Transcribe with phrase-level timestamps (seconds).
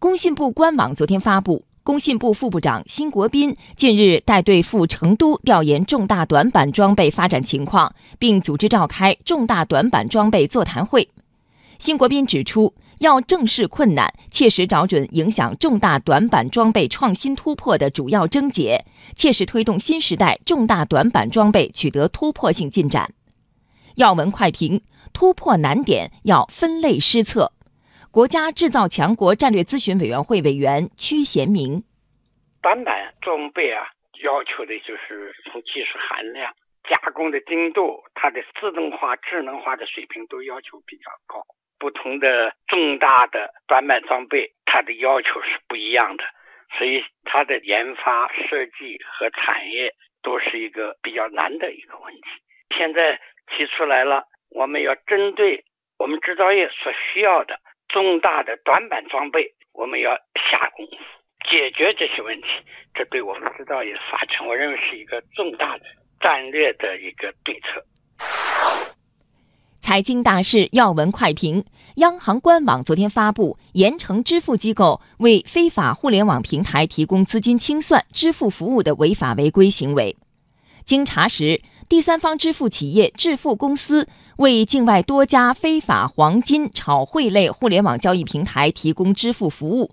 [0.00, 11.10] 工信部官网昨天发布，工信部副部长辛国斌近日带队赴成都调研重大短板装备发展情况，并组织召开重大短板装备座谈会。
[11.78, 23.12] 辛国斌指出，要正视困难，切实找准影响重大短板装备创新突破的主要症结，切实推动新时代重大短板装备取得突破性进展。
[23.96, 24.80] 要闻快评：
[25.12, 27.52] 突破难点要分类施策。
[28.12, 31.78] 国家制造强国战略咨询委员会委员曲贤明：
[32.60, 33.86] 短板装备啊，
[34.24, 36.52] 要求的就是从技术含量、
[36.90, 41.40] 加工的精度、它的自动化、智能化的水平都要求比较高。
[41.78, 46.24] 不同的重大的短板装备，它的要求是不一样的，
[46.76, 52.22] 所以它的研发、设计和产业都是一个比较难的一个问题。
[52.76, 55.64] 现在提出来了，我们要针对
[55.96, 57.56] 我们制造业所需要的。
[57.92, 60.96] 重大的短板装备，我们要下功夫
[61.50, 62.46] 解决这些问题。
[62.94, 65.84] 这对我们制造业发展，我认为是一个重大的
[66.20, 67.84] 战略的一个对策。
[69.80, 71.64] 财经大事要闻快评：
[71.96, 80.16] 央行官网昨天发布，盐城支付机构为非法互联网平台提供资金清算、支付服务的违法违规行为。
[80.84, 84.06] 经查实，第三方支付企业致富公司。
[84.36, 89.90] 为境外多家非法黄金炒汇类互联网交易平台提供支付服务，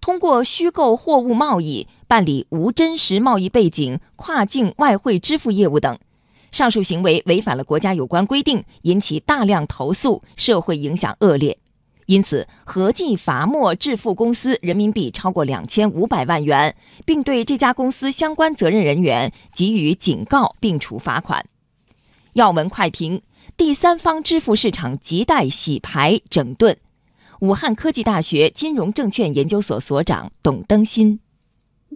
[0.00, 5.96] 通过虚构货物贸易办理无真实贸易背景跨境外汇支付业务等，
[6.50, 11.56] 上述行为违反了国家有关规定，引起大量投诉，社会影响恶劣，
[12.06, 21.44] 因此合计罚没致富公司人民币超过两千五百万元，并对这家公司相关责任人员给予警告并处罚款。
[22.34, 23.22] 要闻快评。
[23.56, 26.76] 第三方支付市场亟待洗牌整顿。
[27.40, 31.20] 武汉科技大学金融证券研究所所长董登新：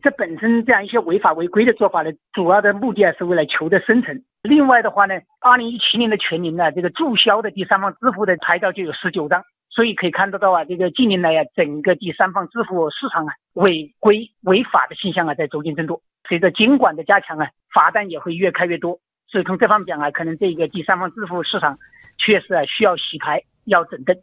[0.02, 4.22] 这本身这样一些违法违规的做法呢，主要的目的啊是为了求得生存。
[4.42, 16.02] 另外的话呢，二零一七年的全年呢，这个注销的第三方支付的牌照就有十九张，所以可以看得到啊，这个近年来呀，整个第三方支付市场啊，违规违法的现象啊在逐渐增多。
[16.28, 18.98] 随着监管的加强啊，罚单也会越开越多。
[19.28, 21.78] 所以从这方面讲啊，可能这个第三方支付市场
[22.18, 24.20] 确实啊需要洗牌，要整顿。